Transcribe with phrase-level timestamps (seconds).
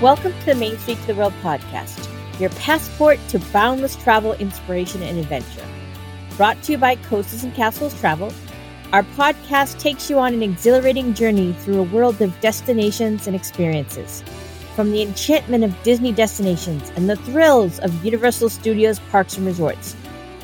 [0.00, 2.08] Welcome to the Main Street to the World podcast,
[2.40, 5.66] your passport to boundless travel, inspiration, and adventure.
[6.38, 8.32] Brought to you by Coasters and Castles Travel,
[8.94, 14.24] our podcast takes you on an exhilarating journey through a world of destinations and experiences.
[14.74, 19.94] From the enchantment of Disney destinations and the thrills of Universal Studios parks and resorts,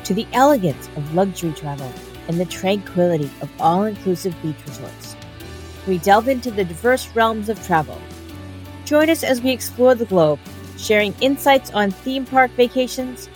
[0.03, 1.91] to the elegance of luxury travel
[2.27, 5.15] and the tranquility of all inclusive beach resorts.
[5.87, 7.99] We delve into the diverse realms of travel
[8.87, 10.39] Join us as we explore the globe,
[10.77, 13.27] sharing insights on theme park vacations,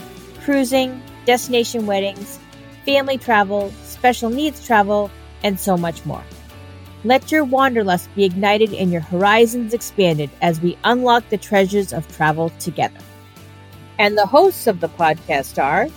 [0.45, 2.39] cruising, destination weddings,
[2.85, 5.11] family travel, special needs travel,
[5.43, 6.23] and so much more.
[7.03, 12.07] Let your wanderlust be ignited and your horizons expanded as we unlock the treasures of
[12.15, 13.01] travel together.
[13.99, 15.89] And the hosts of the podcast are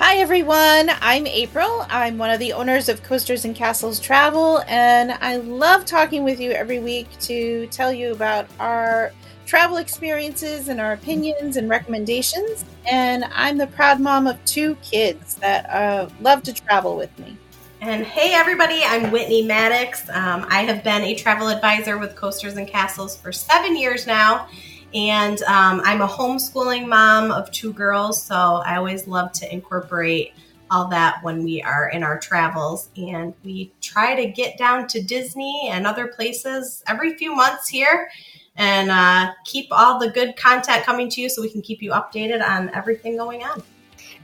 [0.00, 0.90] Hi, everyone.
[1.00, 1.84] I'm April.
[1.90, 6.38] I'm one of the owners of Coasters and Castles Travel, and I love talking with
[6.38, 9.10] you every week to tell you about our
[9.44, 12.64] travel experiences and our opinions and recommendations.
[12.86, 17.36] And I'm the proud mom of two kids that uh, love to travel with me.
[17.80, 20.08] And hey, everybody, I'm Whitney Maddox.
[20.10, 24.48] Um, I have been a travel advisor with Coasters and Castles for seven years now
[24.94, 30.32] and um, I'm a homeschooling mom of two girls, so I always love to incorporate
[30.70, 32.88] all that when we are in our travels.
[32.96, 38.10] And we try to get down to Disney and other places every few months here
[38.56, 41.92] and uh, keep all the good content coming to you so we can keep you
[41.92, 43.62] updated on everything going on.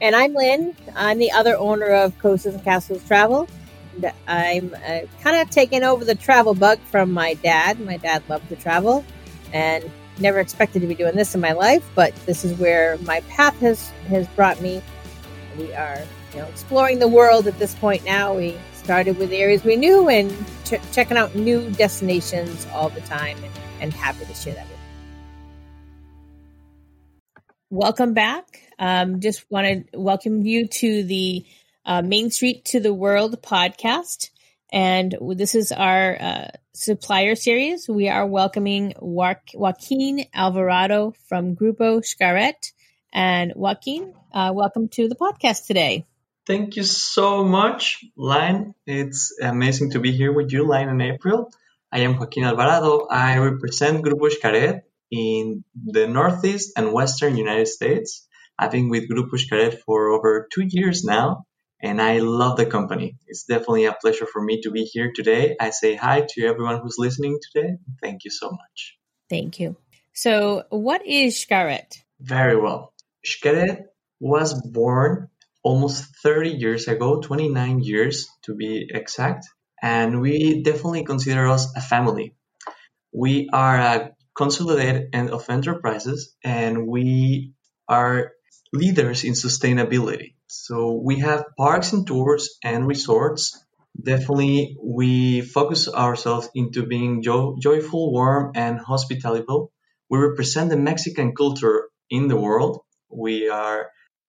[0.01, 0.75] And I'm Lynn.
[0.95, 3.47] I'm the other owner of Coasters and Castles Travel.
[4.27, 7.79] I'm uh, kind of taking over the travel bug from my dad.
[7.79, 9.05] My dad loved to travel,
[9.53, 13.21] and never expected to be doing this in my life, but this is where my
[13.21, 14.81] path has has brought me.
[15.57, 16.01] We are,
[16.33, 18.35] you know, exploring the world at this point now.
[18.35, 20.31] We started with areas we knew and
[20.63, 24.71] ch- checking out new destinations all the time, and, and happy to share that with
[24.71, 24.75] you.
[27.69, 28.61] Welcome back.
[28.77, 31.45] Um, just want to welcome you to the
[31.85, 34.29] uh, Main Street to the World podcast.
[34.71, 37.87] And this is our uh, supplier series.
[37.87, 42.73] We are welcoming Joaquin Alvarado from Grupo Xcaret.
[43.13, 46.05] And Joaquin, uh, welcome to the podcast today.
[46.45, 48.75] Thank you so much, Line.
[48.85, 51.51] It's amazing to be here with you, Line and April.
[51.91, 53.07] I am Joaquin Alvarado.
[53.09, 54.81] I represent Grupo Xcaret
[55.11, 58.27] in the Northeast and Western United States.
[58.59, 61.45] I've been with Grupo Xcaret for over two years now
[61.85, 63.17] and I love the company.
[63.27, 65.55] It's definitely a pleasure for me to be here today.
[65.59, 67.77] I say hi to everyone who's listening today.
[68.01, 68.97] Thank you so much.
[69.29, 69.77] Thank you.
[70.13, 72.01] So, what is Xcaret?
[72.19, 72.93] Very well.
[73.25, 73.83] Xcaret
[74.19, 75.29] was born
[75.63, 79.45] almost 30 years ago, 29 years to be exact,
[79.81, 82.35] and we definitely consider us a family.
[83.13, 87.53] We are a consolidated end of enterprises, and we
[87.87, 88.31] are
[88.75, 90.35] leaders in sustainability.
[90.47, 93.57] So we have parks and tours and resorts.
[94.01, 99.71] Definitely, we focus ourselves into being jo- joyful, warm, and hospitable.
[100.09, 102.81] We represent the Mexican culture in the world.
[103.09, 103.81] We are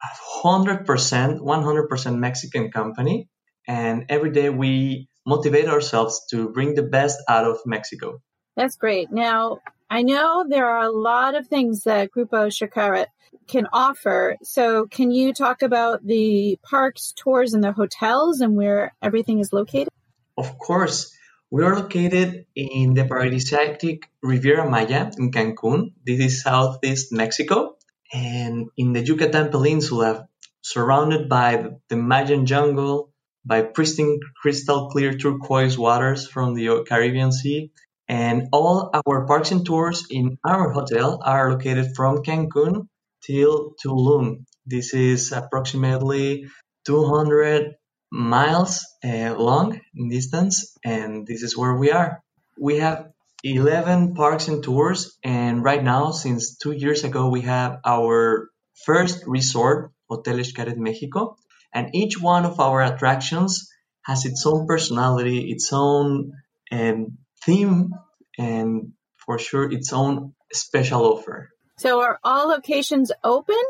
[0.02, 0.10] a
[0.42, 3.28] hundred percent, one hundred percent Mexican company,
[3.66, 8.22] and every day we motivate ourselves to bring the best out of Mexico.
[8.56, 9.10] That's great.
[9.10, 9.58] Now,
[9.88, 13.06] I know there are a lot of things that Grupo Xcaret
[13.46, 14.36] can offer.
[14.42, 19.52] So, can you talk about the parks, tours, and the hotels and where everything is
[19.52, 19.88] located?
[20.36, 21.12] Of course.
[21.48, 25.92] We are located in the paradisiac Riviera Maya in Cancun.
[26.04, 27.76] This is southeast Mexico.
[28.12, 30.28] And in the Yucatan Peninsula,
[30.62, 33.12] surrounded by the Mayan jungle,
[33.44, 37.70] by pristine crystal clear turquoise waters from the Caribbean Sea.
[38.08, 42.88] And all our parks and tours in our hotel are located from Cancun
[43.22, 44.44] till Tulum.
[44.64, 46.46] This is approximately
[46.84, 47.74] 200
[48.12, 52.22] miles uh, long in distance, and this is where we are.
[52.58, 53.10] We have
[53.42, 58.50] 11 parks and tours, and right now, since two years ago, we have our
[58.84, 61.36] first resort, Hotel Xcaret Mexico,
[61.72, 63.68] and each one of our attractions
[64.02, 66.32] has its own personality, its own
[66.70, 67.94] um, theme,
[68.36, 71.50] and for sure, its own special offer.
[71.78, 73.62] So are all locations open?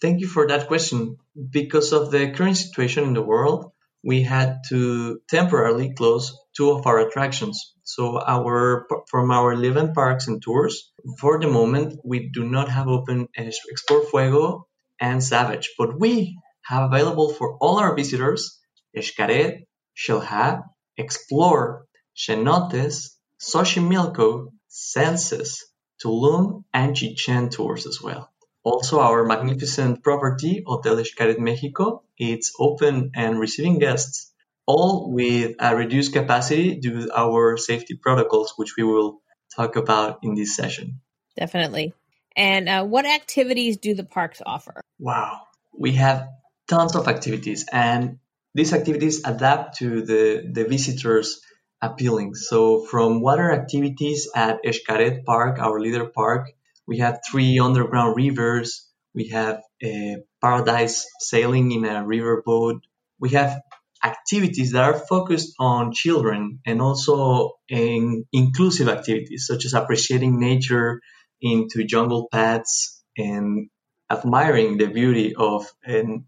[0.00, 1.16] Thank you for that question.
[1.34, 3.72] Because of the current situation in the world,
[4.04, 7.74] we had to temporarily close two of our attractions.
[7.84, 12.88] So our from our 11 parks and tours, for the moment, we do not have
[12.88, 14.66] open Xplor Fuego
[15.00, 18.58] and Xavage, but we have available for all our visitors
[18.96, 20.62] Xcaret, Xel-Há,
[20.98, 21.82] Xplor,
[22.16, 25.64] Xenotes, Xochimilco, Xenses,
[26.02, 28.30] Tulum, and Chichen tours as well.
[28.62, 34.32] Also, our magnificent property, Hotel Xcaret Mexico, it's open and receiving guests,
[34.66, 39.20] all with a reduced capacity due to our safety protocols, which we will
[39.56, 41.00] talk about in this session.
[41.36, 41.92] Definitely.
[42.36, 44.80] And uh, what activities do the parks offer?
[45.00, 45.40] Wow,
[45.76, 46.28] we have
[46.68, 48.20] tons of activities, and
[48.54, 51.40] these activities adapt to the, the visitors'
[51.82, 52.34] appealing.
[52.34, 56.52] So, from water activities at Xcaret Park, our leader park,
[56.86, 58.88] we have three underground rivers.
[59.14, 62.82] We have a paradise sailing in a river boat.
[63.18, 63.60] We have
[64.04, 71.00] activities that are focused on children and also in inclusive activities such as appreciating nature
[71.40, 73.68] into jungle paths and
[74.10, 75.66] admiring the beauty of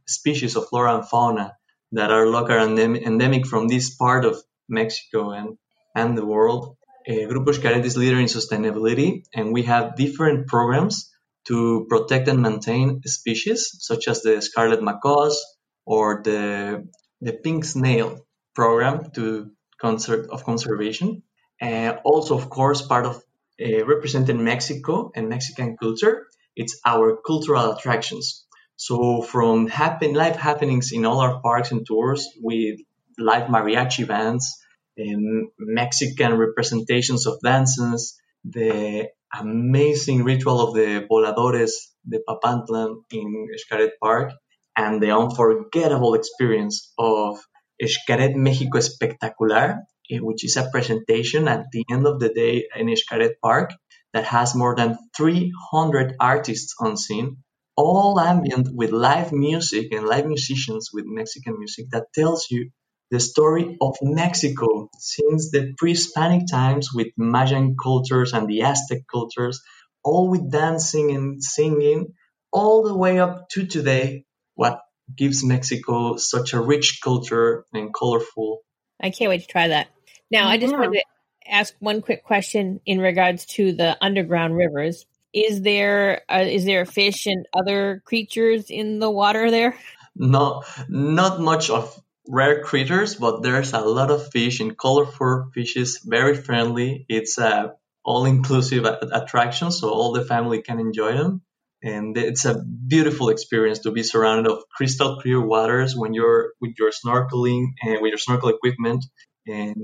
[0.07, 1.57] species of flora and fauna
[1.93, 5.59] that are local and endemic from this part of Mexico and,
[5.95, 6.77] and the world.
[7.09, 11.11] Uh, Grupo Xcaret is leader in sustainability, and we have different programs
[11.47, 15.45] to protect and maintain species, such as the scarlet macaws
[15.85, 16.89] or the
[17.21, 19.51] the pink snail program to
[19.81, 21.23] concert of conservation.
[21.61, 23.23] And also, of course, part of
[23.61, 26.27] uh, representing Mexico and Mexican culture,
[26.57, 28.47] it's our cultural attractions.
[28.77, 32.81] So from happen live happenings in all our parks and tours with
[33.19, 34.59] live mariachi bands
[34.97, 39.09] and Mexican representations of dances, the
[39.39, 41.73] amazing ritual of the voladores
[42.09, 44.33] de Papantlan in Xcaret Park,
[44.77, 47.41] and the unforgettable experience of
[47.83, 52.87] Xcaret Mexico Espectacular, eh, which is a presentation at the end of the day in
[52.89, 53.73] Xcaret Park
[54.13, 57.39] that has more than 300 artists on scene,
[57.77, 62.71] all ambient with live music and live musicians with Mexican music that tells you
[63.15, 69.63] the story of Mexico since the pre-Hispanic times with Mayan cultures and the Aztec cultures,
[70.03, 72.15] all with dancing and singing,
[72.51, 74.25] all the way up to today
[74.57, 74.81] what
[75.17, 78.63] gives Mexico such a rich culture and colorful.
[79.01, 79.87] I can't wait to try that.
[80.29, 81.05] Now, I just wanted to
[81.49, 85.07] ask one quick question in regards to the underground rivers.
[85.33, 89.79] Is there uh, is there fish and other creatures in the water there?
[90.17, 96.01] No, not much of rare critters, but there's a lot of fish and colorful fishes,
[96.05, 97.05] very friendly.
[97.09, 97.75] It's a
[98.05, 101.43] all-inclusive attraction, so all the family can enjoy them.
[101.83, 106.75] And it's a beautiful experience to be surrounded of crystal clear waters when you're with
[106.79, 109.05] your snorkeling and with your snorkel equipment
[109.47, 109.77] and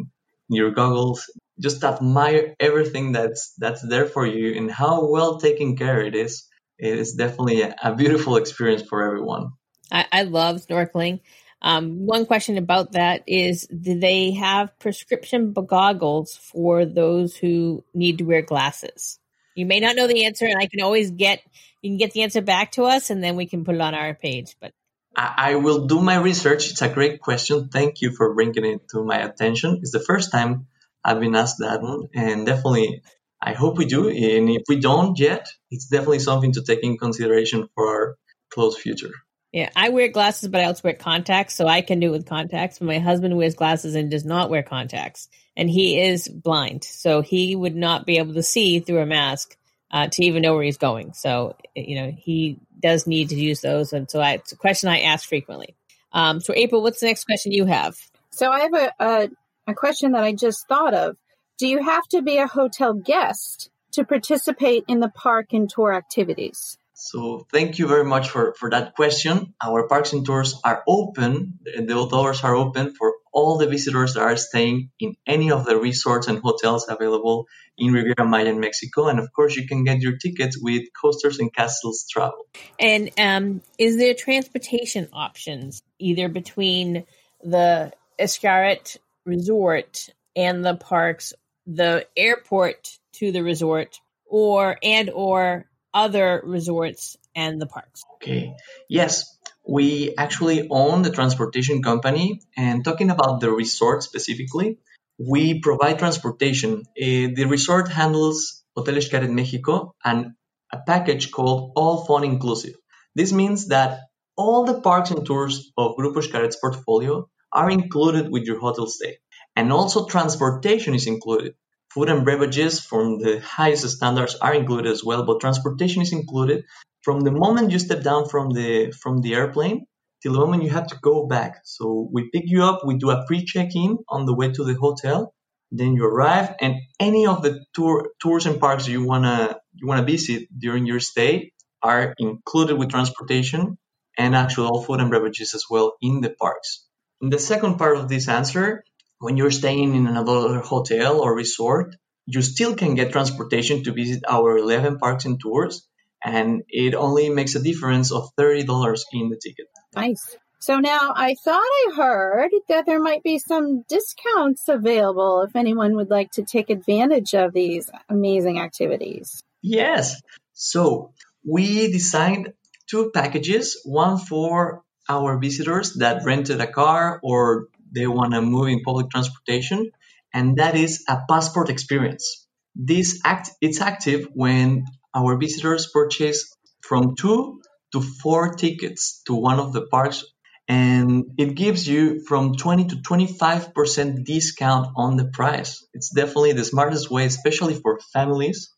[0.49, 1.31] your goggles.
[1.61, 6.47] Just admire everything that's that's there for you and how well taken care it is.
[6.79, 9.53] It is definitely a, a beautiful experience for everyone.
[9.93, 11.21] I, I love snorkeling
[11.63, 18.19] um, one question about that is do they have prescription goggles for those who need
[18.19, 19.19] to wear glasses
[19.55, 21.43] you may not know the answer and i can always get
[21.83, 23.95] you can get the answer back to us and then we can put it on
[23.95, 24.57] our page.
[24.61, 24.73] But
[25.17, 26.71] I will do my research.
[26.71, 27.69] It's a great question.
[27.69, 29.81] Thank you for bringing it to my attention.
[29.83, 30.67] It's the first time
[31.05, 33.03] I've been asked that one, and definitely
[33.43, 34.09] I hope we do.
[34.09, 38.17] And if we don't yet, it's definitely something to take in consideration for our
[38.51, 39.13] close future.
[39.53, 42.27] Yeah, I wear glasses, but I also wear contacts, so I can do it with
[42.27, 42.79] contacts.
[42.79, 47.21] But my husband wears glasses and does not wear contacts, and he is blind, so
[47.21, 49.57] he would not be able to see through a mask
[49.91, 51.13] uh, to even know where he's going.
[51.15, 53.93] So, you know, he does need to use those.
[53.93, 55.75] And so I, it's a question I ask frequently.
[56.13, 57.97] Um, so, April, what's the next question you have?
[58.31, 59.29] So, I have a, a,
[59.69, 61.17] a question that I just thought of.
[61.59, 65.93] Do you have to be a hotel guest to participate in the park and tour
[65.93, 66.79] activities?
[67.03, 69.55] So thank you very much for, for that question.
[69.65, 71.59] Our parks and tours are open.
[71.65, 75.79] The doors are open for all the visitors that are staying in any of the
[75.79, 77.47] resorts and hotels available
[77.79, 79.09] in Riviera Maya in Mexico.
[79.09, 82.47] And of course, you can get your tickets with Coasters and Castles Travel.
[82.79, 87.07] And um, is there transportation options either between
[87.43, 91.33] the Xcaret Resort and the parks,
[91.67, 98.03] the airport to the resort, or and or other resorts and the parks?
[98.17, 98.55] Okay.
[98.89, 102.41] Yes, we actually own the transportation company.
[102.57, 104.79] And talking about the resort specifically,
[105.19, 106.83] we provide transportation.
[107.01, 110.33] Uh, the resort handles Hotel Xcaret Mexico and
[110.73, 112.75] a package called All Fun Inclusive.
[113.15, 114.01] This means that
[114.37, 119.19] all the parks and tours of Grupo Xcaret's portfolio are included with your hotel stay.
[119.57, 121.55] And also transportation is included.
[121.93, 126.65] Food and beverages from the highest standards are included as well, but transportation is included
[127.03, 129.87] from the moment you step down from the from the airplane
[130.23, 131.63] till the moment you have to go back.
[131.65, 135.35] So we pick you up, we do a pre-check-in on the way to the hotel,
[135.73, 140.07] then you arrive, and any of the tour tours and parks you wanna you want
[140.07, 143.79] to visit during your stay are included with transportation
[144.19, 146.87] and actual food and beverages as well in the parks.
[147.21, 148.85] In the second part of this answer,
[149.21, 151.95] when you're staying in another hotel or resort,
[152.27, 155.87] you still can get transportation to visit our 11 parks and tours,
[156.25, 159.67] and it only makes a difference of $30 in the ticket.
[159.95, 160.37] Nice.
[160.59, 165.97] So now I thought I heard that there might be some discounts available if anyone
[165.97, 169.43] would like to take advantage of these amazing activities.
[169.63, 170.21] Yes.
[170.53, 171.13] So
[171.47, 172.53] we designed
[172.89, 178.69] two packages one for our visitors that rented a car or they want to move
[178.69, 179.91] in public transportation,
[180.33, 182.47] and that is a passport experience.
[182.75, 187.61] This act it's active when our visitors purchase from two
[187.93, 190.25] to four tickets to one of the parks
[190.71, 195.85] and it gives you from 20 to 25% discount on the price.
[195.93, 198.73] It's definitely the smartest way, especially for families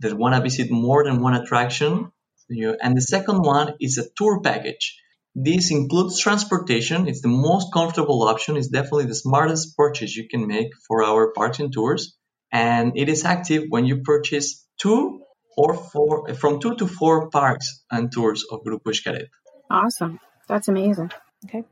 [0.00, 2.12] that want to visit more than one attraction.
[2.50, 5.00] And the second one is a tour package.
[5.38, 7.08] This includes transportation.
[7.08, 8.56] It's the most comfortable option.
[8.56, 12.16] It's definitely the smartest purchase you can make for our parks and tours.
[12.50, 15.20] And it is active when you purchase two
[15.54, 19.26] or four, from two to four parks and tours of Grupo Xcaret.
[19.70, 20.20] Awesome.
[20.48, 21.10] That's amazing.
[21.44, 21.64] Okay.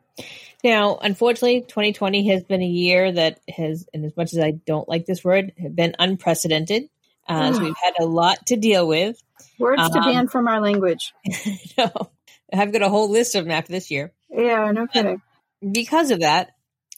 [0.62, 4.88] Now, unfortunately, 2020 has been a year that has, and as much as I don't
[4.88, 6.90] like this word, have been unprecedented.
[7.26, 9.16] Uh, so we've had a lot to deal with.
[9.58, 11.14] Words um, to ban from our language.
[11.78, 12.10] no,
[12.58, 14.12] I've got a whole list of them after this year.
[14.30, 15.22] Yeah, no kidding.
[15.72, 16.50] because of that,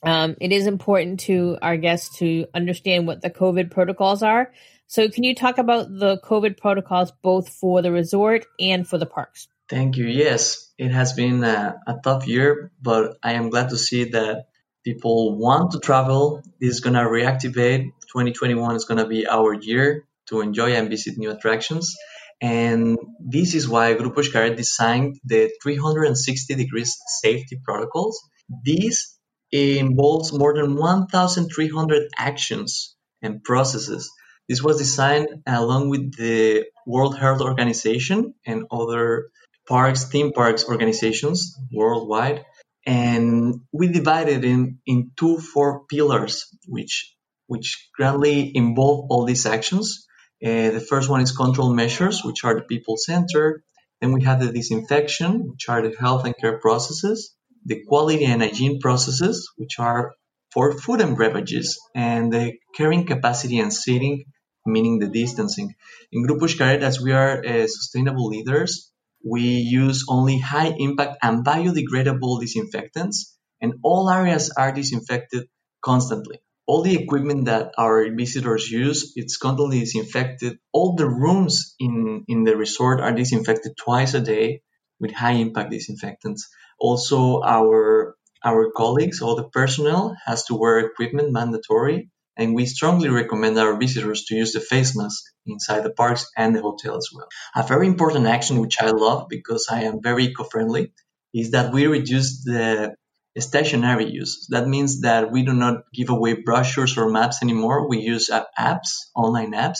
[0.03, 4.53] um, it is important to our guests to understand what the COVID protocols are.
[4.89, 9.07] So, can you talk about the COVID protocols both for the resort and for the
[9.07, 9.49] parks?
[9.69, 10.07] Thank you.
[10.07, 14.47] Yes, it has been a, a, tough year, but I am glad to see that
[14.85, 16.43] people want to travel.
[16.61, 17.91] This is going to reactivate.
[18.13, 21.97] 2021 is going to be our year to enjoy and visit new attractions.
[22.40, 28.21] And this is why Grupo Xcaret designed the 360 degrees safety protocols.
[28.64, 29.16] This
[29.50, 34.11] involves more than 1,300 actions and processes.
[34.49, 39.31] This was designed along with the World Health Organization and other
[39.69, 42.45] parks, theme parks organizations worldwide.
[42.87, 47.12] And we divided in, in two, four pillars, which,
[47.49, 50.06] which greatly involve all these actions.
[50.45, 53.62] Uh, the first one is control measures, which are the people centered.
[54.00, 58.43] Then we have the disinfection, which are the health and care processes, the quality and
[58.43, 60.12] hygiene processes, which are
[60.52, 64.25] for food and beverages, and the carrying capacity and seating,
[64.66, 65.75] meaning the distancing.
[66.12, 68.93] In Grupo Xcaret, as we are uh, sustainable leaders,
[69.25, 75.49] we use only high impact and biodegradable disinfectants, and all areas are disinfected
[75.83, 76.40] constantly.
[76.67, 80.59] All the equipment that our visitors use, it's constantly disinfected.
[80.73, 84.63] All the rooms in, in the resort are disinfected twice a day
[84.99, 86.49] with high impact disinfectants.
[86.79, 93.09] Also, our our colleagues, all the personnel has to wear equipment mandatory and we strongly
[93.09, 97.09] recommend our visitors to use the face mask inside the parks and the hotel as
[97.13, 97.29] well.
[97.55, 100.93] A very important action which I love because I am very eco-friendly
[101.35, 102.95] is that we reduce the
[103.38, 104.47] stationary use.
[104.50, 107.88] That means that we do not give away brochures or maps anymore.
[107.88, 109.78] We use uh, apps, online apps,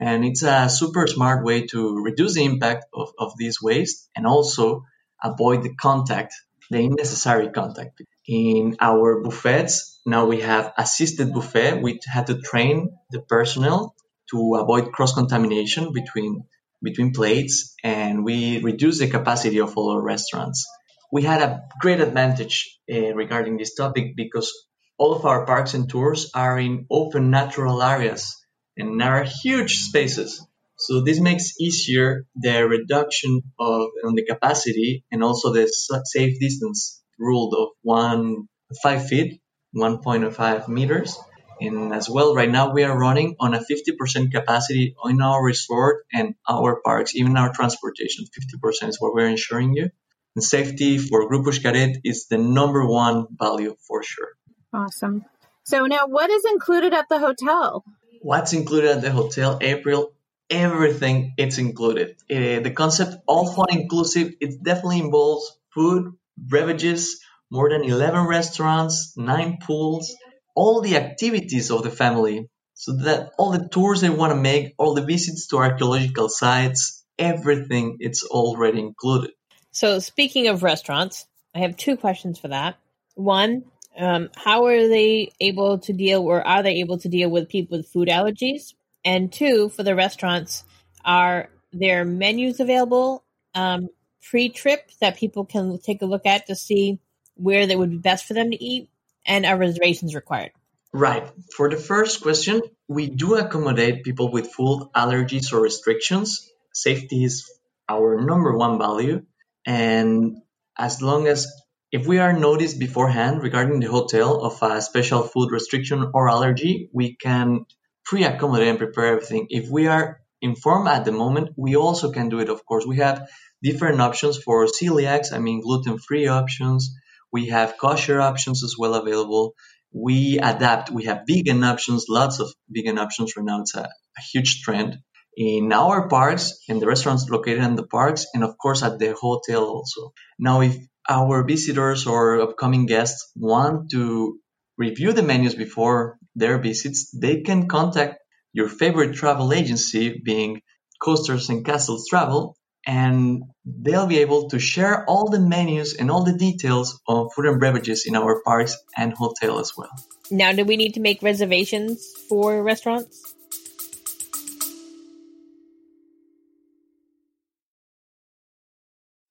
[0.00, 4.26] and it's a super smart way to reduce the impact of, of this waste and
[4.26, 4.84] also
[5.22, 6.34] avoid the contact,
[6.70, 8.02] the unnecessary contact.
[8.26, 11.82] In our buffets, now we have assisted buffet.
[11.82, 13.94] We had to train the personnel
[14.30, 16.44] to avoid cross contamination between
[16.80, 20.68] between plates, and we reduce the capacity of all our restaurants.
[21.12, 24.52] We had a great advantage uh, regarding this topic because
[24.98, 28.34] all of our parks and tours are in open natural areas
[28.76, 30.44] and are huge spaces.
[30.76, 35.66] So this makes easier the reduction of on the capacity and also the
[36.04, 38.48] safe distance rule of one
[38.82, 39.40] five feet,
[39.74, 41.18] 1.5 meters.
[41.60, 46.06] And as well, right now we are running on a 50% capacity in our resort
[46.12, 48.26] and our parks, even our transportation.
[48.26, 49.90] 50% is what we're ensuring you.
[50.36, 54.28] And safety for Grupo Xcaret is the number one value for sure.
[54.72, 55.24] Awesome.
[55.64, 57.84] So now what is included at the hotel?
[58.22, 60.12] What's included at the hotel, April?
[60.50, 62.16] Everything it's included.
[62.30, 67.20] Uh, the concept all fun inclusive, it definitely involves food, beverages,
[67.50, 70.14] more than 11 restaurants, 9 pools,
[70.54, 72.48] all the activities of the family.
[72.74, 77.04] So that all the tours they want to make, all the visits to archaeological sites,
[77.18, 79.32] everything it's already included.
[79.78, 82.74] So speaking of restaurants, I have two questions for that.
[83.14, 83.62] One,
[83.96, 87.78] um, how are they able to deal or are they able to deal with people
[87.78, 88.74] with food allergies?
[89.04, 90.64] And two, for the restaurants,
[91.04, 93.22] Are their menus available
[93.54, 93.88] um,
[94.28, 96.98] pre-trip that people can take a look at to see
[97.36, 98.90] where they would be best for them to eat?
[99.24, 100.50] And are reservations required?
[100.92, 101.30] Right.
[101.56, 106.50] For the first question, we do accommodate people with food allergies or restrictions.
[106.74, 107.48] Safety is
[107.88, 109.22] our number one value.
[109.66, 110.38] And
[110.78, 111.46] as long as
[111.90, 116.90] if we are noticed beforehand regarding the hotel of a special food restriction or allergy,
[116.92, 117.64] we can
[118.04, 119.46] pre accommodate and prepare everything.
[119.50, 122.86] If we are informed at the moment, we also can do it, of course.
[122.86, 123.28] We have
[123.62, 126.94] different options for celiacs, I mean, gluten free options.
[127.32, 129.54] We have kosher options as well available.
[129.92, 130.90] We adapt.
[130.90, 133.62] We have vegan options, lots of vegan options right now.
[133.62, 134.98] It's a, a huge trend
[135.38, 139.14] in our parks, in the restaurants located in the parks, and of course at the
[139.14, 140.12] hotel also.
[140.36, 140.76] Now, if
[141.08, 144.40] our visitors or upcoming guests want to
[144.76, 148.18] review the menus before their visits, they can contact
[148.52, 150.60] your favorite travel agency, being
[151.00, 156.24] Coasters and Castles Travel, and they'll be able to share all the menus and all
[156.24, 159.94] the details on food and beverages in our parks and hotel as well.
[160.32, 163.36] Now, do we need to make reservations for restaurants?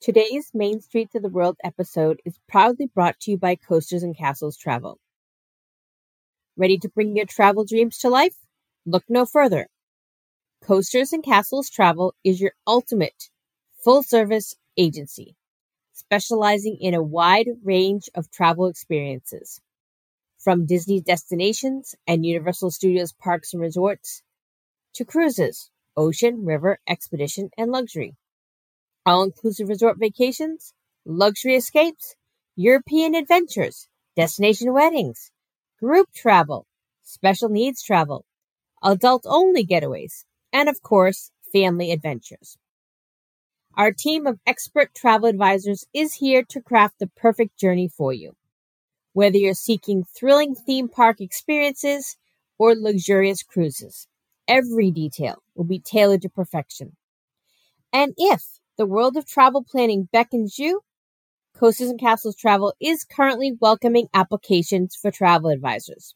[0.07, 4.17] Today's Main Street to the World episode is proudly brought to you by Coasters and
[4.17, 4.99] Castles Travel.
[6.55, 8.37] Ready to bring your travel dreams to life?
[8.85, 9.67] Look no further.
[10.63, 13.29] Coasters and Castles Travel is your ultimate
[13.83, 15.35] full service agency,
[15.91, 19.59] specializing in a wide range of travel experiences.
[20.37, 24.23] From Disney destinations and Universal Studios parks and resorts
[24.93, 28.15] to cruises, ocean, river, expedition, and luxury
[29.07, 30.73] all inclusive resort vacations,
[31.05, 32.15] luxury escapes,
[32.57, 33.87] European adventures,
[34.17, 35.31] destination weddings,
[35.79, 36.67] group travel,
[37.03, 38.25] special needs travel,
[38.83, 42.57] adult only getaways, and of course, family adventures.
[43.77, 48.35] Our team of expert travel advisors is here to craft the perfect journey for you.
[49.13, 52.17] Whether you're seeking thrilling theme park experiences
[52.57, 54.07] or luxurious cruises,
[54.49, 56.97] every detail will be tailored to perfection.
[57.93, 60.81] And if the world of travel planning beckons you,
[61.55, 66.13] Coasters and Castles Travel is currently welcoming applications for travel advisors.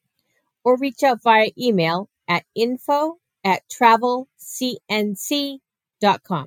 [0.64, 6.47] or reach out via email at info at travelcnc.com.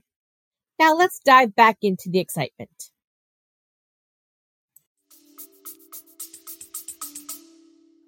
[0.80, 2.91] Now let's dive back into the excitement.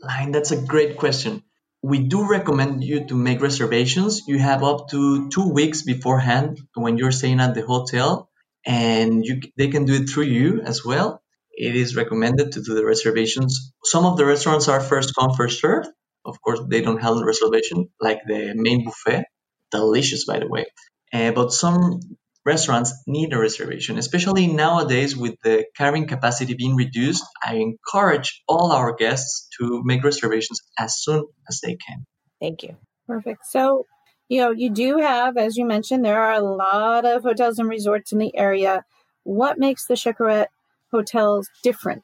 [0.02, 1.44] Line, that's a great question.
[1.82, 4.24] We do recommend you to make reservations.
[4.28, 8.30] You have up to two weeks beforehand when you're staying at the hotel,
[8.66, 11.22] and you, they can do it through you as well.
[11.52, 13.74] It is recommended to do the reservations.
[13.84, 15.86] Some of the restaurants are first come, first serve.
[16.26, 19.26] Of course, they don't have a reservation, like the main buffet.
[19.72, 20.66] Delicious, by the way.
[21.14, 22.00] Uh, but some
[22.50, 27.24] restaurants need a reservation, especially nowadays with the carrying capacity being reduced.
[27.42, 32.06] I encourage all our guests to make reservations as soon as they can.
[32.42, 32.76] Thank you.
[33.08, 33.46] Perfect.
[33.46, 33.86] So,
[34.28, 37.70] you know, you do have, as you mentioned, there are a lot of hotels and
[37.70, 38.84] resorts in the area.
[39.24, 40.48] What makes the Xcaret
[40.92, 42.04] hotels different?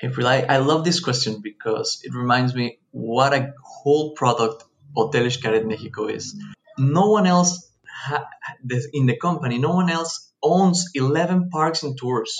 [0.00, 4.64] If we like, I love this question because it reminds me what a whole product
[4.94, 6.34] Hotel Xcaret Mexico is.
[6.78, 7.67] No one else
[8.92, 12.36] in the company, no one else owns 11 parks and tours.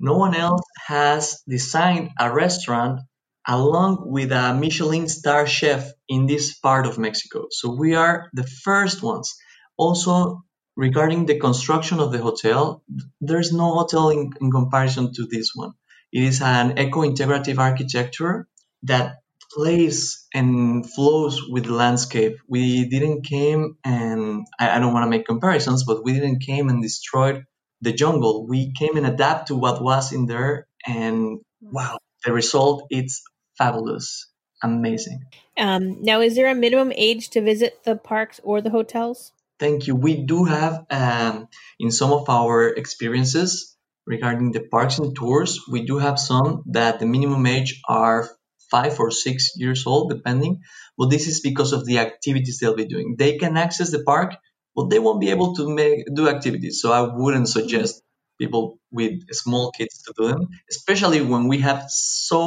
[0.00, 3.00] No one else has designed a restaurant
[3.46, 7.46] along with a Michelin star chef in this part of Mexico.
[7.50, 9.34] So we are the first ones.
[9.76, 10.42] Also,
[10.76, 12.82] regarding the construction of the hotel,
[13.20, 15.72] there's no hotel in, in comparison to this one.
[16.12, 18.46] It is an eco-integrative architecture
[18.84, 19.21] that
[19.54, 22.38] plays and flows with the landscape.
[22.48, 26.68] We didn't came and I, I don't want to make comparisons, but we didn't came
[26.68, 27.44] and destroyed
[27.80, 28.46] the jungle.
[28.46, 33.22] We came and adapt to what was in there, and wow, the result it's
[33.58, 34.30] fabulous,
[34.62, 35.24] amazing.
[35.58, 39.32] Um, now, is there a minimum age to visit the parks or the hotels?
[39.58, 39.94] Thank you.
[39.94, 45.84] We do have um, in some of our experiences regarding the parks and tours, we
[45.84, 48.28] do have some that the minimum age are
[48.74, 50.54] five or six years old, depending.
[50.98, 53.16] But this is because of the activities they'll be doing.
[53.18, 54.30] They can access the park,
[54.76, 56.80] but they won't be able to make do activities.
[56.80, 58.02] So I wouldn't suggest
[58.42, 62.42] people with small kids to do them, especially when we have so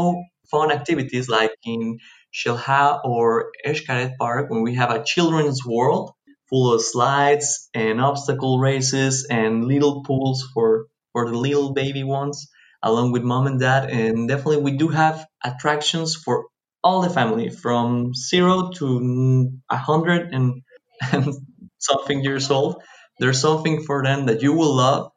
[0.52, 2.00] fun activities like in
[2.34, 6.12] Xel-Há or Xcaret Park, when we have a children's world
[6.50, 12.48] full of slides and obstacle races and little pools for, for the little baby ones.
[12.82, 13.90] Along with mom and dad.
[13.90, 16.46] And definitely, we do have attractions for
[16.84, 20.62] all the family from zero to a hundred and,
[21.12, 21.34] and
[21.80, 22.82] something years old.
[23.20, 25.12] There's something for them that you will love.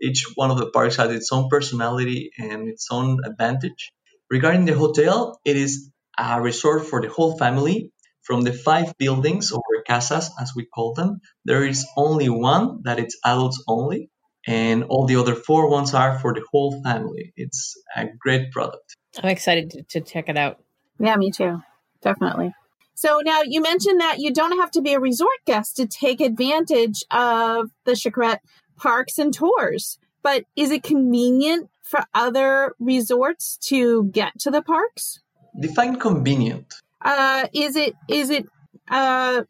[0.00, 3.92] Each one of the parks has its own personality and its own advantage.
[4.30, 7.92] Regarding the hotel, it is a resort for the whole family.
[8.22, 12.98] From the five buildings or casas, as we call them, there is only one that
[13.00, 14.10] it's adults only,
[14.46, 17.32] and all the other four ones are for the whole family.
[17.36, 18.96] It's a great product.
[19.22, 20.58] I'm excited to, to check it out.
[20.98, 21.62] Yeah, me too.
[22.00, 22.54] Definitely.
[22.94, 26.20] So now you mentioned that you don't have to be a resort guest to take
[26.20, 28.38] advantage of the Xcaret
[28.76, 29.98] parks and tours.
[30.22, 35.20] But is it convenient for other resorts to get to the parks?
[35.58, 36.72] Define convenient.
[37.00, 38.46] Uh, is it is it
[38.88, 39.42] uh,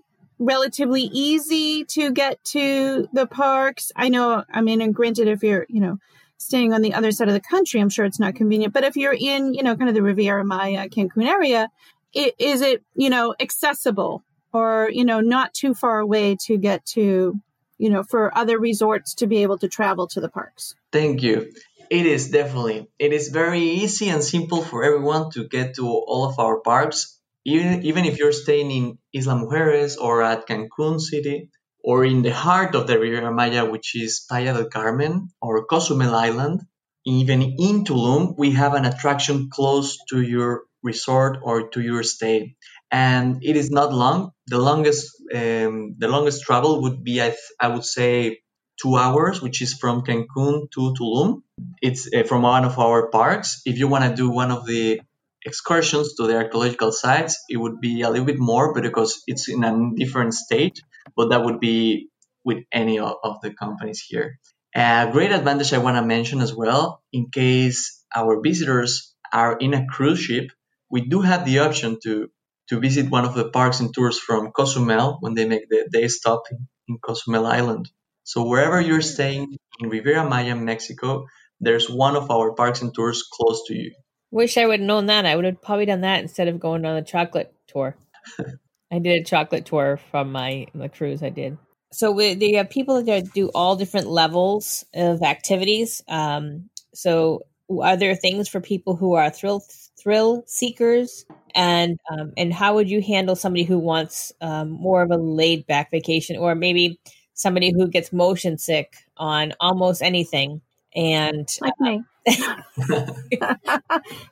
[0.45, 3.93] relatively easy to get to the parks?
[3.97, 4.45] I know.
[4.53, 5.99] I mean, and granted, if you're you know
[6.39, 8.75] staying on the other side of the country, I'm sure it's not convenient.
[8.75, 11.69] But if you're in you know kind of the Riviera Maya, Cancun area,
[12.13, 16.85] it, is it you know accessible or you know not too far away to get
[16.87, 17.41] to
[17.79, 20.75] you know for other resorts to be able to travel to the parks?
[20.91, 21.53] Thank you.
[21.91, 22.89] It is definitely.
[22.99, 27.19] It is very easy and simple for everyone to get to all of our parks.
[27.45, 31.51] Even, if you're staying in Isla Mujeres or at Cancun City
[31.83, 36.15] or in the heart of the Riviera Maya, which is Playa del Carmen or Cozumel
[36.15, 36.61] Island,
[37.05, 42.55] even in Tulum, we have an attraction close to your resort or to your stay.
[42.91, 44.33] And it is not long.
[44.47, 48.41] The longest, um, the longest travel would be, I, th- I would say,
[48.81, 51.43] two hours, which is from Cancun to Tulum.
[51.81, 53.63] It's uh, from one of our parks.
[53.65, 55.01] If you want to do one of the
[55.45, 59.49] excursions to the archaeological sites, it would be a little bit more, but because it's
[59.49, 60.81] in a different state,
[61.17, 62.09] but that would be
[62.45, 64.39] with any of the companies here.
[64.75, 69.75] A great advantage I want to mention as well, in case our visitors are in
[69.75, 70.51] a cruise ship,
[70.91, 72.31] we do have the option to
[72.69, 76.09] to visit one of the parks and tours from Cozumel when they make the day
[76.09, 77.91] stop in, in Cozumel Island.
[78.25, 81.27] So wherever you're staying in Riviera Maya, Mexico,
[81.61, 83.93] there's one of our parks and tours close to you.
[84.33, 85.27] Wish I would have known that.
[85.27, 87.97] I would have probably done that instead of going on the chocolate tour.
[88.93, 91.59] I did a chocolate tour from my the cruise I did.
[91.93, 96.03] So we, they have people that do all different levels of activities.
[96.09, 97.43] Um, so
[97.83, 99.63] are there things for people who are thrill
[100.03, 105.11] thrill seekers and um, and how would you handle somebody who wants um, more of
[105.11, 106.99] a laid back vacation or maybe
[107.35, 110.63] somebody who gets motion sick on almost anything
[110.95, 112.03] and like me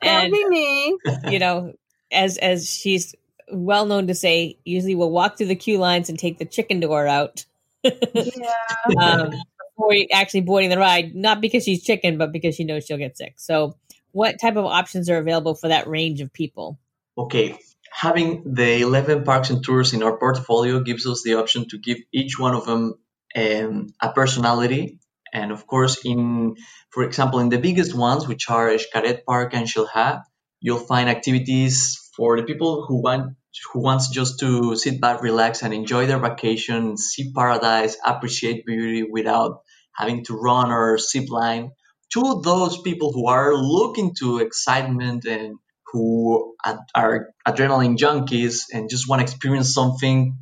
[0.01, 0.97] and be me.
[1.29, 1.73] you know
[2.11, 3.15] as as she's
[3.51, 6.79] well known to say usually we'll walk through the queue lines and take the chicken
[6.79, 7.45] door out.
[7.83, 7.91] Yeah.
[8.99, 9.31] Um,
[9.75, 13.17] before actually boarding the ride not because she's chicken but because she knows she'll get
[13.17, 13.35] sick.
[13.37, 13.77] So
[14.11, 16.79] what type of options are available for that range of people?
[17.17, 17.57] Okay.
[17.91, 21.97] Having the 11 parks and tours in our portfolio gives us the option to give
[22.13, 22.95] each one of them
[23.35, 24.99] um, a personality.
[25.33, 26.55] And of course, in
[26.89, 30.23] for example, in the biggest ones, which are Xcaret Park and Xel-Há,
[30.59, 33.35] you'll find activities for the people who want
[33.73, 39.03] who wants just to sit back, relax, and enjoy their vacation, see paradise, appreciate beauty
[39.03, 39.61] without
[39.93, 41.71] having to run or zip line.
[42.13, 45.57] To those people who are looking to excitement and
[45.91, 46.55] who
[46.95, 50.39] are adrenaline junkies and just want to experience something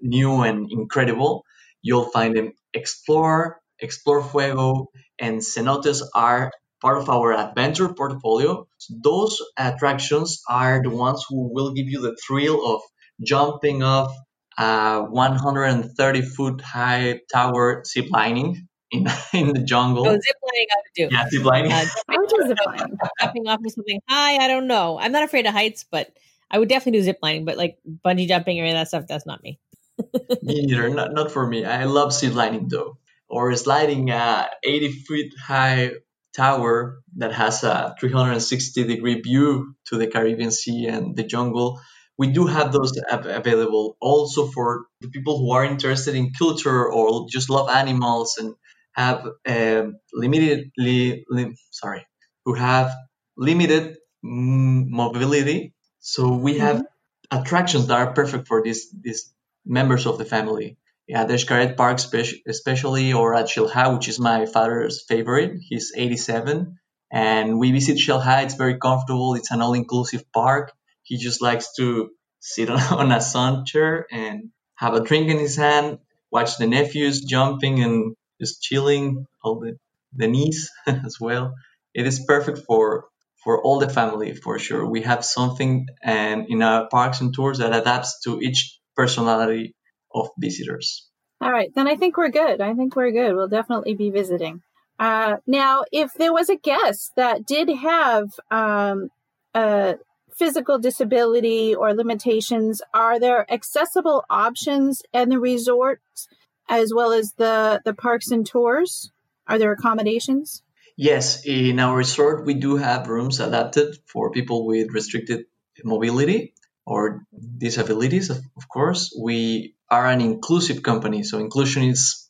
[0.00, 1.44] new and incredible,
[1.82, 8.66] you'll find them Xplor, Xplor Fuego, and Xenotes are part of our adventure portfolio.
[8.78, 12.82] So those attractions are the ones who will give you the thrill of
[13.24, 14.14] jumping off
[14.58, 18.56] a 130 foot high tower ziplining
[18.90, 20.06] in, in the jungle.
[20.06, 21.08] Oh, ziplining, I would do.
[21.10, 21.70] Yeah, ziplining.
[21.70, 21.86] Uh,
[22.54, 22.96] ziplining.
[23.20, 24.98] Jumping off of something high, I don't know.
[24.98, 26.10] I'm not afraid of heights, but
[26.50, 27.44] I would definitely do ziplining.
[27.44, 29.58] But like bungee jumping or any of that stuff, that's not me.
[30.42, 30.88] me neither.
[30.90, 31.64] Not not for me.
[31.64, 35.92] I love ziplining though, or sliding a 80 feet high
[36.34, 41.80] tower that has a 360 degree view to the Caribbean Sea and the jungle.
[42.16, 47.26] We do have those available also for the people who are interested in culture or
[47.30, 48.54] just love animals and
[48.92, 52.06] have uh, limited, li, li, sorry,
[52.44, 52.92] who have
[53.36, 55.74] limited mobility.
[56.00, 57.38] So we have mm-hmm.
[57.38, 59.32] attractions that are perfect for these this
[59.64, 60.78] members of the family.
[61.08, 61.38] Yeah, the
[61.76, 62.00] Park,
[62.48, 65.58] especially, or at Xel-Há, which is my father's favorite.
[65.62, 66.78] He's 87,
[67.12, 68.44] and we visit Xel-Há.
[68.44, 69.36] It's very comfortable.
[69.36, 70.72] It's an all-inclusive park.
[71.04, 75.38] He just likes to sit on, on a sun chair and have a drink in
[75.38, 76.00] his hand,
[76.32, 79.78] watch the nephews jumping and just chilling, all the,
[80.16, 81.54] the niece as well.
[81.94, 83.06] it is perfect for
[83.44, 84.86] for all the family for sure.
[84.86, 89.72] We have something and in our parks and tours that adapts to each personality
[90.20, 91.08] of visitors.
[91.40, 92.60] All right, then I think we're good.
[92.60, 93.34] I think we're good.
[93.34, 94.62] We'll definitely be visiting.
[94.98, 99.10] Uh, now, if there was a guest that did have um,
[99.54, 99.96] a
[100.36, 106.28] physical disability or limitations, are there accessible options in the resorts
[106.68, 109.10] as well as the, the parks and tours?
[109.46, 110.62] Are there accommodations?
[110.96, 115.46] Yes, in our resort, we do have rooms adapted for people with restricted
[115.84, 116.54] mobility
[116.84, 117.22] or
[117.56, 119.16] disabilities, of, course.
[119.16, 122.28] We are an inclusive company, so inclusion is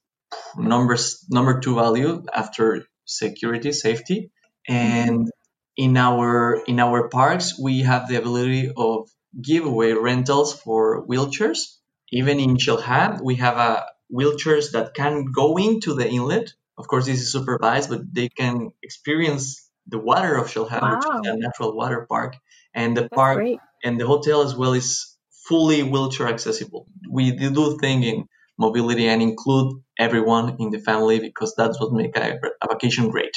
[0.56, 4.30] numbers number two value after security, safety.
[4.68, 5.30] And
[5.76, 9.08] in our in our parks, we have the ability of
[9.40, 11.76] giveaway rentals for wheelchairs.
[12.10, 16.52] Even in Xel-Há, we have a wheelchairs that can go into the inlet.
[16.76, 20.96] Of course, this is supervised, but they can experience the water of Xel-Há, wow.
[20.96, 22.36] which is a natural water park,
[22.74, 23.60] and the That's park great.
[23.84, 25.16] and the hotel as well is
[25.48, 26.86] fully wheelchair accessible.
[27.08, 32.18] We do think in mobility and include everyone in the family because that's what makes
[32.18, 33.36] a, a vacation great.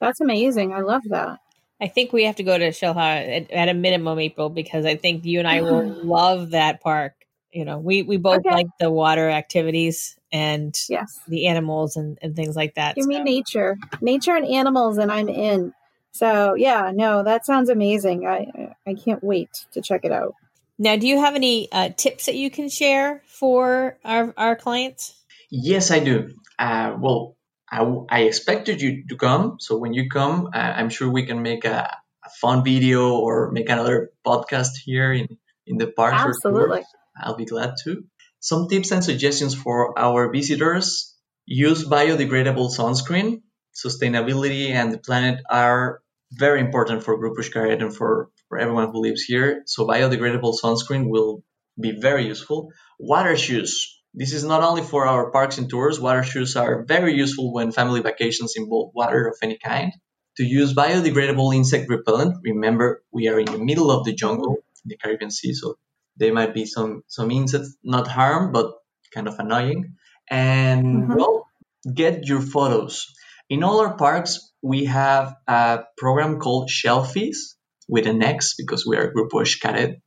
[0.00, 0.72] That's amazing.
[0.72, 1.38] I love that.
[1.80, 4.96] I think we have to go to Xel-Há at, at, a minimum, April, because I
[4.96, 6.08] think you and I will mm-hmm.
[6.08, 7.14] love that park.
[7.52, 8.50] You know, we we both okay.
[8.50, 11.20] like the water activities and yes.
[11.28, 12.96] the animals and, and things like that.
[12.96, 13.08] You so.
[13.08, 15.74] me nature, nature and animals, and I'm in.
[16.12, 18.26] So yeah, no, that sounds amazing.
[18.26, 20.34] I I can't wait to check it out.
[20.78, 25.14] Now, do you have any uh, tips that you can share for our our clients?
[25.50, 26.30] Yes, I do.
[26.58, 27.36] Uh, well,
[27.70, 29.56] I, I expected you to come.
[29.58, 33.50] So when you come, uh, I'm sure we can make a, a, fun video or
[33.50, 35.28] make another podcast here in,
[35.66, 36.14] in the park.
[36.14, 36.82] Absolutely.
[37.16, 38.04] I'll be glad to.
[38.40, 41.16] Some tips and suggestions for our visitors.
[41.46, 43.42] Use biodegradable sunscreen.
[43.74, 46.00] Sustainability and the planet are
[46.32, 49.62] very important for Grupo Xcaret and for, for everyone who lives here.
[49.64, 51.42] So biodegradable sunscreen will
[51.80, 52.68] be very useful.
[52.98, 57.14] Water shoes this is not only for our parks and tours, water shoes are very
[57.14, 59.90] useful when family vacations involve water of any kind.
[60.36, 64.88] To use biodegradable insect repellent, remember we are in the middle of the jungle in
[64.90, 65.78] the Caribbean Sea, so
[66.18, 68.74] there might be some, some insects not harm, but
[69.14, 69.96] kind of annoying.
[70.30, 71.14] And mm-hmm.
[71.14, 71.46] well,
[71.94, 73.14] get your photos.
[73.48, 77.54] In all our parks, we have a program called Xelfies
[77.92, 80.00] with an X because we are a group Grupo Xcaret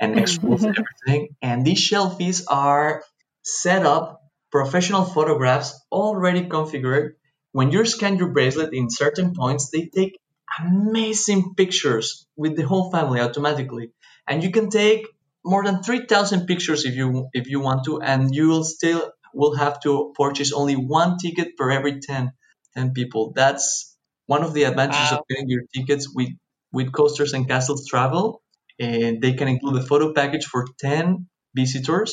[0.00, 0.18] and mm-hmm.
[0.18, 1.36] X and everything.
[1.40, 3.04] And these xelfies are
[3.42, 7.10] set up professional photographs already configured.
[7.52, 10.18] When you scan your bracelet in certain points, they take
[10.58, 13.92] amazing pictures with the whole family automatically.
[14.26, 15.06] And you can take
[15.44, 19.54] more than 3000 pictures if you if you want to and you will still will
[19.54, 22.32] have to purchase only one ticket per every 10
[22.74, 23.32] 10 people.
[23.36, 25.18] That's one of the advantages wow.
[25.18, 26.30] of getting your tickets with
[26.76, 28.42] with coasters and castles travel.
[28.78, 32.10] And they can include a photo package for 10 visitors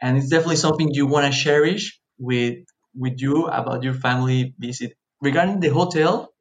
[0.00, 2.56] and it's definitely something you want to cherish with
[2.94, 4.92] with you about your family visit.
[5.20, 6.32] Regarding the hotel,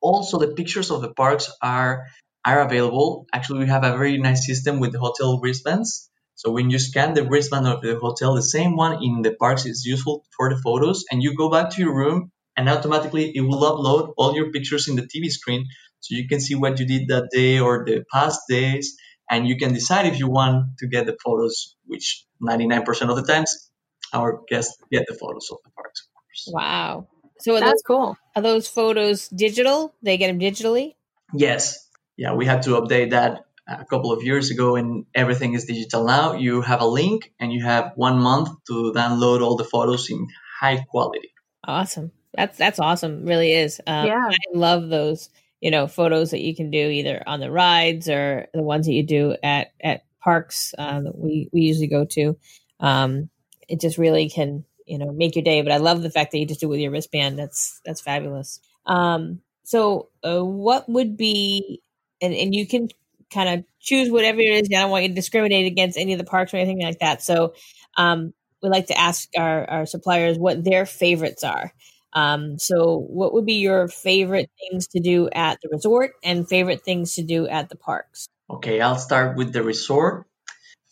[0.00, 2.06] also the pictures of the parks are
[2.44, 3.26] are available.
[3.32, 6.10] Actually, we have a very nice system with the hotel wristbands.
[6.34, 9.66] So when you scan the wristband of the hotel, the same one in the parks
[9.66, 13.42] is useful for the photos, and you go back to your room and automatically it
[13.42, 15.66] will upload all your pictures in the TV screen
[16.00, 18.96] so you can see what you did that day or the past days
[19.30, 23.22] and you can decide if you want to get the photos, which 99% of the
[23.22, 23.70] times
[24.12, 26.08] our guests get the photos of the parks.
[26.48, 27.06] Wow.
[27.38, 28.18] So that's those, cool.
[28.34, 29.94] Are those photos digital?
[30.02, 30.96] They get them digitally?
[31.32, 31.88] Yes.
[32.16, 36.04] Yeah, we had to update that a couple of years ago and everything is digital
[36.04, 36.34] now.
[36.34, 40.26] You have a link and you have one month to download all the photos in
[40.60, 41.32] high quality.
[41.64, 42.10] Awesome.
[42.34, 43.24] That's that's awesome.
[43.24, 43.80] Really is.
[43.86, 44.28] Um, yeah.
[44.28, 45.30] I love those
[45.60, 48.92] you know photos that you can do either on the rides or the ones that
[48.92, 52.36] you do at at parks uh, that we we usually go to.
[52.80, 53.30] Um,
[53.68, 55.62] it just really can you know make your day.
[55.62, 57.38] But I love the fact that you just do it with your wristband.
[57.38, 58.60] That's that's fabulous.
[58.86, 61.82] Um, so uh, what would be
[62.20, 62.88] and and you can
[63.32, 64.68] kind of choose whatever it is.
[64.74, 67.22] I don't want you to discriminate against any of the parks or anything like that.
[67.22, 67.54] So
[67.96, 71.72] um, we like to ask our, our suppliers what their favorites are.
[72.12, 76.82] Um, so, what would be your favorite things to do at the resort and favorite
[76.82, 78.26] things to do at the parks?
[78.48, 80.26] Okay, I'll start with the resort.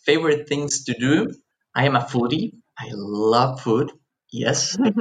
[0.05, 1.33] Favorite things to do.
[1.75, 2.53] I am a foodie.
[2.77, 3.91] I love food.
[4.31, 4.77] Yes,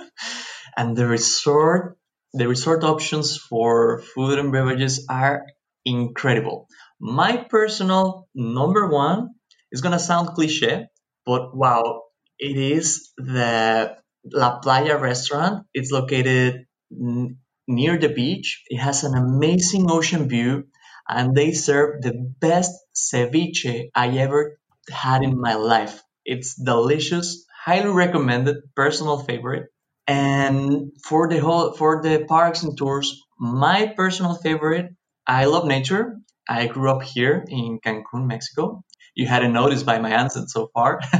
[0.76, 1.98] and the resort,
[2.32, 5.44] the resort options for food and beverages are
[5.84, 6.68] incredible.
[7.00, 9.30] My personal number one
[9.70, 10.86] is gonna sound cliche,
[11.24, 12.02] but wow,
[12.38, 13.96] it is the
[14.30, 15.66] La Playa restaurant.
[15.74, 18.62] It's located n- near the beach.
[18.68, 20.64] It has an amazing ocean view,
[21.08, 24.58] and they serve the best ceviche I ever
[24.90, 26.02] had in my life.
[26.24, 29.68] It's delicious, highly recommended, personal favorite.
[30.06, 34.94] And for the whole for the parks and tours, my personal favorite,
[35.26, 36.18] I love nature.
[36.48, 38.82] I grew up here in Cancun, Mexico.
[39.14, 41.00] You hadn't noticed by my accent so far.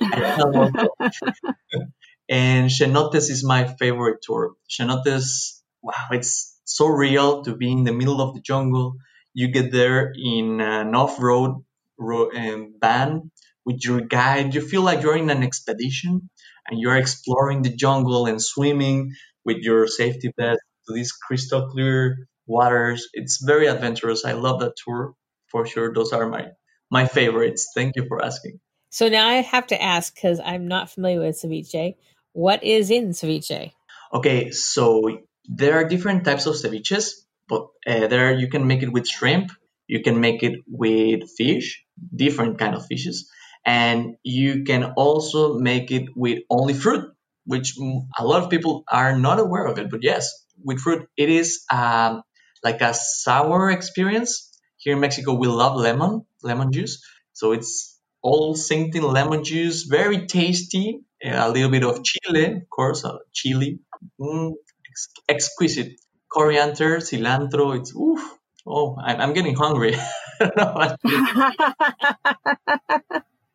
[2.28, 4.54] and Xenotes is my favorite tour.
[4.70, 8.96] Xenotes, wow, it's so real to be in the middle of the jungle.
[9.34, 11.64] You get there in an off-road
[11.98, 13.30] ro- um, van
[13.64, 14.54] with your guide.
[14.54, 16.30] You feel like you're in an expedition
[16.68, 22.28] and you're exploring the jungle and swimming with your safety vest to these crystal clear
[22.46, 23.08] waters.
[23.12, 24.24] It's very adventurous.
[24.24, 25.14] I love that tour
[25.48, 25.92] for sure.
[25.92, 26.46] Those are my
[26.90, 27.70] my favorites.
[27.74, 28.60] Thank you for asking.
[28.90, 31.96] So now I have to ask because I'm not familiar with ceviche.
[32.36, 33.72] What is in ceviche?
[34.12, 35.00] Okay, so
[35.48, 39.52] there are different types of ceviches, but uh, there you can make it with shrimp,
[39.86, 41.82] you can make it with fish,
[42.14, 43.30] different kind of fishes,
[43.64, 47.08] and you can also make it with only fruit,
[47.46, 47.78] which
[48.18, 49.88] a lot of people are not aware of it.
[49.88, 50.28] But yes,
[50.62, 52.20] with fruit, it is um,
[52.62, 54.52] like a sour experience.
[54.76, 57.02] Here in Mexico, we love lemon, lemon juice.
[57.32, 61.00] So it's all synced in lemon juice, very tasty.
[61.24, 63.80] A little bit of chile, of course, uh, chili,
[64.20, 64.52] mm,
[64.88, 65.92] ex- exquisite.
[66.28, 67.78] Coriander, cilantro.
[67.78, 68.20] It's oof.
[68.66, 69.96] Oh, I'm, I'm getting hungry.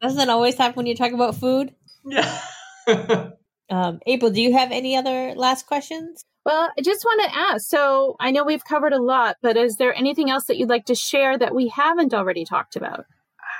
[0.01, 1.75] Doesn't that always happen when you talk about food?
[2.05, 2.41] Yeah.
[3.69, 6.23] um, April, do you have any other last questions?
[6.43, 7.69] Well, I just want to ask.
[7.69, 10.85] So I know we've covered a lot, but is there anything else that you'd like
[10.85, 13.05] to share that we haven't already talked about?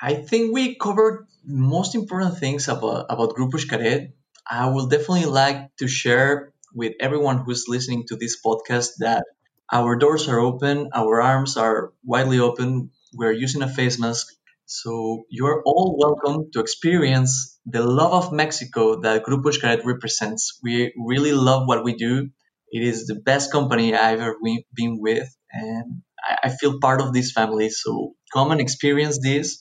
[0.01, 4.11] I think we covered most important things about about Grupo Xcaret.
[4.49, 9.23] I will definitely like to share with everyone who's listening to this podcast that
[9.71, 12.91] our doors are open, our arms are widely open.
[13.13, 14.27] We're using a face mask,
[14.65, 20.59] so you're all welcome to experience the love of Mexico that Grupo Xcaret represents.
[20.63, 22.29] We really love what we do.
[22.71, 24.35] It is the best company I've ever
[24.73, 26.01] been with, and
[26.43, 27.69] I feel part of this family.
[27.69, 29.59] So come and experience this.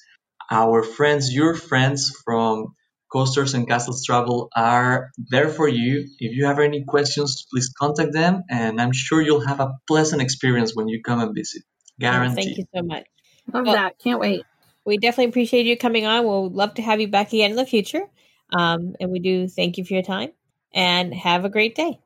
[0.50, 2.74] Our friends, your friends from
[3.12, 6.08] Coasters and Castles Travel are there for you.
[6.18, 10.22] If you have any questions, please contact them, and I'm sure you'll have a pleasant
[10.22, 11.62] experience when you come and visit.
[11.98, 12.44] Guaranteed.
[12.44, 13.06] Thank you so much.
[13.52, 13.98] Love well, that.
[13.98, 14.44] Can't wait.
[14.84, 16.24] We definitely appreciate you coming on.
[16.24, 18.06] We'll love to have you back again in the future.
[18.52, 20.30] Um, and we do thank you for your time
[20.72, 22.00] and have a great day.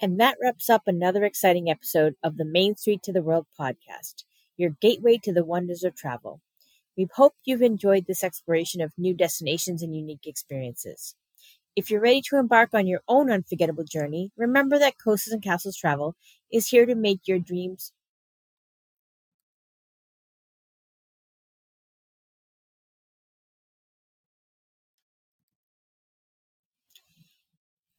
[0.00, 4.24] And that wraps up another exciting episode of the Main Street to the World podcast,
[4.56, 6.40] your gateway to the wonders of travel.
[6.96, 11.16] We hope you've enjoyed this exploration of new destinations and unique experiences.
[11.76, 15.76] If you're ready to embark on your own unforgettable journey, remember that Coasters and Castles
[15.76, 16.16] Travel
[16.52, 17.92] is here to make your dreams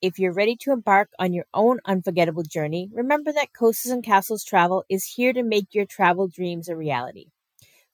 [0.01, 4.43] If you're ready to embark on your own unforgettable journey, remember that Coasters and Castles
[4.45, 7.27] Travel is here to make your travel dreams a reality.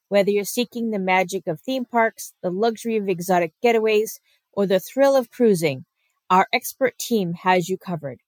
[0.08, 4.20] Whether you're seeking the magic of theme parks, the luxury of exotic getaways,
[4.54, 5.86] or the thrill of cruising,
[6.30, 8.20] our expert team has you covered.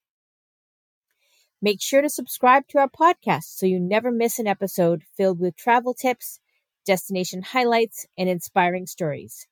[1.61, 5.55] Make sure to subscribe to our podcast so you never miss an episode filled with
[5.55, 6.39] travel tips,
[6.85, 9.47] destination highlights, and inspiring stories.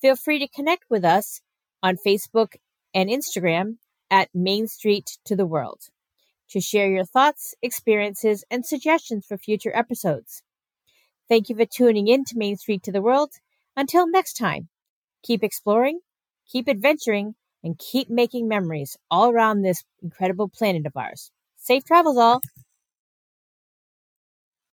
[0.00, 1.42] Feel free to connect with us
[1.82, 2.54] on Facebook
[2.94, 3.76] and Instagram
[4.10, 5.82] at Main Street to the World
[6.50, 10.42] to share your thoughts, experiences, and suggestions for future episodes.
[11.28, 13.32] Thank you for tuning in to Main Street to the World.
[13.76, 14.68] Until next time,
[15.22, 16.00] keep exploring,
[16.50, 21.30] keep adventuring, and keep making memories all around this incredible planet of ours.
[21.56, 22.40] Safe travels, all!